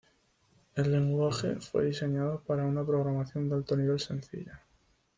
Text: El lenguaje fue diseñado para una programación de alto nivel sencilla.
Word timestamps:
El 0.73 0.91
lenguaje 0.93 1.57
fue 1.57 1.85
diseñado 1.85 2.41
para 2.47 2.63
una 2.65 2.83
programación 2.83 3.47
de 3.49 3.53
alto 3.57 3.77
nivel 3.77 3.99
sencilla. 3.99 4.59